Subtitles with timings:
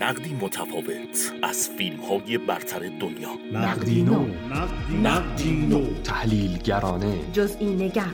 [0.00, 3.30] نقدی متفاوت از فیلم های برتر دنیا.
[3.52, 4.26] نقدی نو.
[5.02, 6.02] نقدی نو.
[6.04, 7.18] تحلیلگرانه.
[7.32, 8.04] جزئی نگر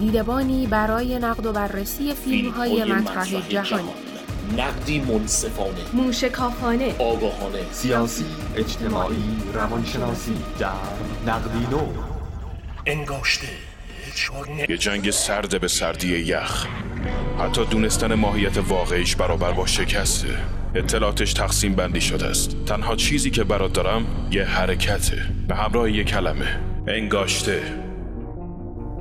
[0.00, 3.88] دیدبانی برای نقد و بررسی فیلم های مطرح جهانی.
[4.58, 5.80] نقدی منصفانه.
[5.92, 6.94] موشکافانه.
[6.98, 7.72] آگاهانه.
[7.72, 8.24] سیاسی
[8.56, 10.36] اجتماعی روانشناسی.
[10.58, 10.68] در
[11.26, 11.86] نقدی نو.
[12.86, 13.48] انگاشته.
[14.68, 16.66] یه جنگ سرد به سردی یخ.
[17.38, 20.28] حتی دونستن ماهیت واقعیش برابر با شکسته.
[20.74, 22.56] اطلاعاتش تقسیم بندی شده است.
[22.66, 25.16] تنها چیزی که برات دارم یه حرکته.
[25.48, 26.60] به همراه یه کلمه.
[26.86, 27.60] انگاشته.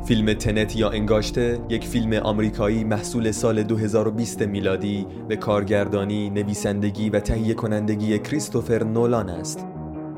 [0.08, 7.20] فیلم تنت یا انگاشته یک فیلم آمریکایی محصول سال 2020 میلادی به کارگردانی، نویسندگی و
[7.20, 9.66] تهیه کنندگی کریستوفر نولان است.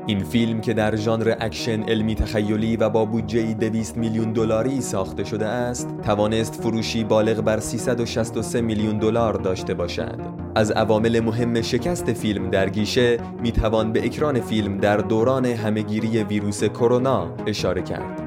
[0.06, 5.24] این فیلم که در ژانر اکشن علمی تخیلی و با بودجه 200 میلیون دلاری ساخته
[5.24, 10.20] شده است، توانست فروشی بالغ بر 363 میلیون دلار داشته باشد.
[10.54, 16.64] از عوامل مهم شکست فیلم در گیشه می‌توان به اکران فیلم در دوران همهگیری ویروس
[16.64, 18.20] کرونا اشاره کرد.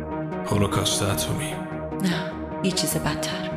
[0.45, 1.51] هولوکاست اتمی
[2.01, 2.31] نه
[2.63, 3.56] یه چیز بدتر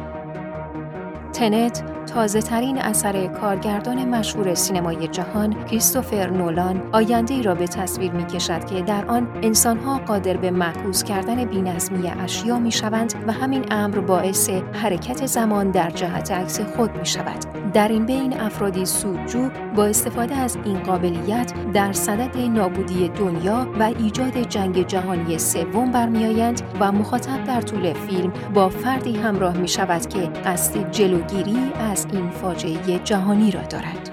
[1.41, 8.13] تنت تازه ترین اثر کارگردان مشهور سینمای جهان کریستوفر نولان آینده ای را به تصویر
[8.13, 13.33] می کشد که در آن انسانها قادر به معکوس کردن بینظمی اشیا می شوند و
[13.33, 17.73] همین امر باعث حرکت زمان در جهت عکس خود می شود.
[17.73, 23.83] در این بین افرادی سودجو با استفاده از این قابلیت در صدد نابودی دنیا و
[23.83, 30.07] ایجاد جنگ جهانی سوم برمیآیند و مخاطب در طول فیلم با فردی همراه می شود
[30.07, 30.91] که قصد
[31.31, 34.11] جلوگیری از این فاجعه جهانی را دارد.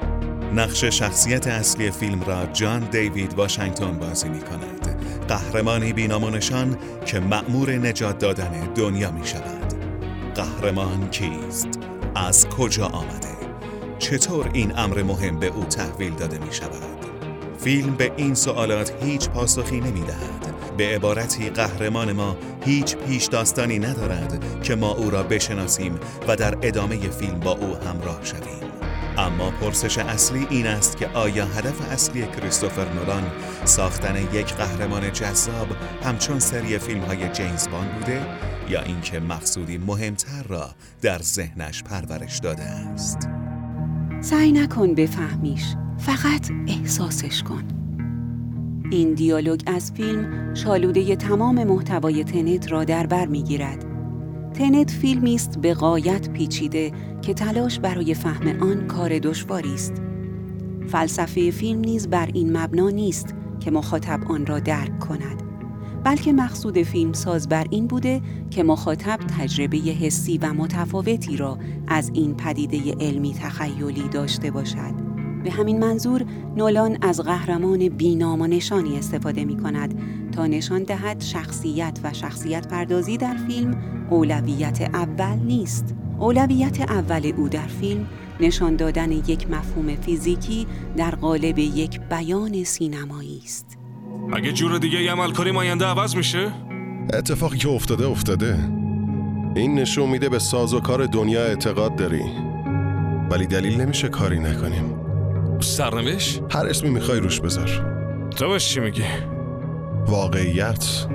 [0.55, 5.03] نقش شخصیت اصلی فیلم را جان دیوید واشنگتن بازی می کند.
[5.27, 9.73] قهرمانی بینامونشان که مأمور نجات دادن دنیا می شود.
[10.35, 11.79] قهرمان کیست؟
[12.15, 13.37] از کجا آمده؟
[13.99, 17.05] چطور این امر مهم به او تحویل داده می شود؟
[17.57, 20.56] فیلم به این سوالات هیچ پاسخی نمی دهد.
[20.77, 26.57] به عبارتی قهرمان ما هیچ پیش داستانی ندارد که ما او را بشناسیم و در
[26.61, 28.71] ادامه فیلم با او همراه شویم.
[29.17, 33.31] اما پرسش اصلی این است که آیا هدف اصلی کریستوفر نولان
[33.65, 35.67] ساختن یک قهرمان جذاب
[36.03, 38.25] همچون سری فیلم های جیمز باند بوده
[38.69, 40.69] یا اینکه مقصودی مهمتر را
[41.01, 43.29] در ذهنش پرورش داده است؟
[44.21, 45.63] سعی نکن بفهمیش
[45.97, 47.76] فقط احساسش کن
[48.89, 53.85] این دیالوگ از فیلم شالوده تمام محتوای تنت را در بر می‌گیرد
[54.53, 59.93] تنت فیلمی است به قایت پیچیده که تلاش برای فهم آن کار دشواری است
[60.87, 65.43] فلسفه فیلم نیز بر این مبنا نیست که مخاطب آن را درک کند
[66.03, 72.11] بلکه مقصود فیلم ساز بر این بوده که مخاطب تجربه حسی و متفاوتی را از
[72.13, 75.06] این پدیده علمی تخیلی داشته باشد.
[75.47, 76.25] به همین منظور
[76.57, 82.67] نولان از قهرمان بینام و نشانی استفاده می کند تا نشان دهد شخصیت و شخصیت
[82.67, 83.77] پردازی در فیلم
[84.09, 85.95] اولویت اول نیست.
[86.19, 88.07] اولویت اول او در فیلم
[88.39, 93.77] نشان دادن یک مفهوم فیزیکی در قالب یک بیان سینمایی است.
[94.33, 96.51] اگه جور دیگه یه عمل کنیم آینده عوض میشه؟
[97.13, 98.69] اتفاقی که افتاده افتاده
[99.55, 102.23] این نشون میده به ساز و کار دنیا اعتقاد داری
[103.31, 105.06] ولی دلیل نمیشه کاری نکنیم
[105.59, 107.69] سرنوشت؟ هر اسمی می‌خوای روش بذار
[108.35, 109.03] تو بهش چی میگی؟
[110.07, 111.07] واقعیت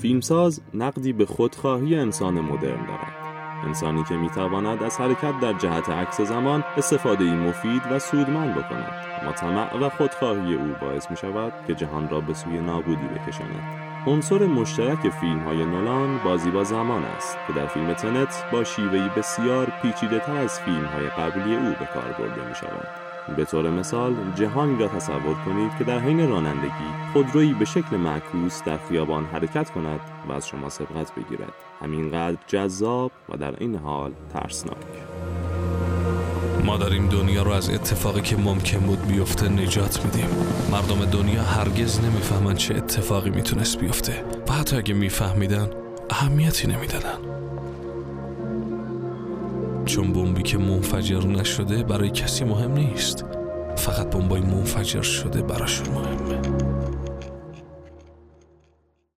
[0.00, 3.20] فیلمساز نقدی به خودخواهی انسان مدرن دارد
[3.66, 8.92] انسانی که می‌تواند از حرکت در جهت عکس زمان استفاده مفید و سودمند بکند
[9.22, 13.90] اما طمع و خودخواهی او باعث می شود که جهان را به سوی نابودی بکشاند
[14.06, 19.08] عنصر مشترک فیلم های نولان بازی با زمان است که در فیلم تنت با شیوهی
[19.16, 23.09] بسیار پیچیده تر از فیلم های قبلی او به کار برده می شود.
[23.36, 28.62] به طور مثال جهانی را تصور کنید که در حین رانندگی خودرویی به شکل معکوس
[28.62, 31.52] در خیابان حرکت کند و از شما سبقت بگیرد.
[31.82, 34.76] همینقدر جذاب و در این حال ترسناک.
[36.64, 40.28] ما داریم دنیا رو از اتفاقی که ممکن بود بیفته نجات میدیم.
[40.70, 44.24] مردم دنیا هرگز نمی‌فهمن چه اتفاقی می‌تونست بیفته.
[44.48, 45.70] و حتی اگه میفهمیدن
[46.10, 47.18] اهمیتی نمی‌دادن.
[49.84, 53.24] چون بمبی که منفجر نشده برای کسی مهم نیست.
[53.76, 56.79] فقط بمبای منفجر شده براشون مهمه.